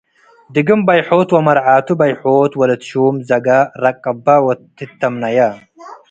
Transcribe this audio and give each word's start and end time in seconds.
ድግም 0.53 0.81
በይሖት 0.87 1.29
ወመርዓቱ 1.35 1.87
በይሖት 1.99 2.53
ወለት 2.61 2.81
ሹም 2.89 3.15
ዘገ 3.29 3.47
ረቅበ 3.83 4.25
ወትተምነየ። 4.45 5.37